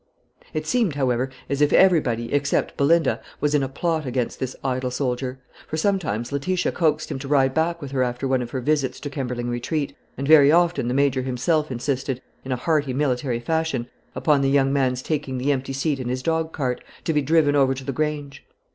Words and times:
It 0.51 0.65
seemed, 0.65 0.95
however, 0.95 1.29
as 1.47 1.61
if 1.61 1.71
everybody, 1.71 2.33
except 2.33 2.75
Belinda, 2.75 3.21
was 3.39 3.53
in 3.53 3.61
a 3.61 3.69
plot 3.69 4.03
against 4.07 4.39
this 4.39 4.55
idle 4.63 4.89
soldier; 4.89 5.37
for 5.67 5.77
sometimes 5.77 6.31
Letitia 6.31 6.71
coaxed 6.71 7.11
him 7.11 7.19
to 7.19 7.27
ride 7.27 7.53
back 7.53 7.83
with 7.83 7.91
her 7.91 8.01
after 8.01 8.27
one 8.27 8.41
of 8.41 8.49
her 8.49 8.61
visits 8.61 8.99
to 9.01 9.11
Kemberling 9.11 9.47
Retreat, 9.47 9.95
and 10.17 10.27
very 10.27 10.51
often 10.51 10.87
the 10.87 10.95
Major 10.95 11.21
himself 11.21 11.69
insisted, 11.69 12.19
in 12.43 12.51
a 12.51 12.55
hearty 12.55 12.93
military 12.93 13.39
fashion, 13.39 13.89
upon 14.15 14.41
the 14.41 14.49
young 14.49 14.73
man's 14.73 15.03
taking 15.03 15.37
the 15.37 15.51
empty 15.51 15.71
seat 15.71 15.99
in 15.99 16.09
his 16.09 16.23
dog 16.23 16.51
cart, 16.51 16.83
to 17.03 17.13
be 17.13 17.21
driven 17.21 17.55
over 17.55 17.75
to 17.75 17.83
the 17.83 17.91
Grange. 17.93 18.43